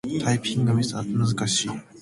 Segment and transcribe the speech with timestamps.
[0.23, 1.69] タイピングは難しい。